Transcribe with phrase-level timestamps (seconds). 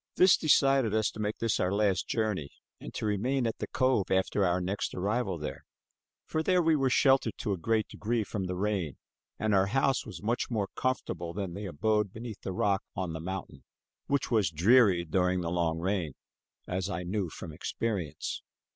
[0.15, 4.09] This decided us to make this our last journey, and to remain at the cove
[4.09, 5.63] after our next arrival there;
[6.25, 8.97] for there we were sheltered, to a great degree, from the rain
[9.37, 13.19] and our house was much more comfortable than the abode beneath the rock on the
[13.19, 13.63] mountain,
[14.07, 16.13] which was dreary during the long rain,
[16.67, 18.41] as I knew from experience.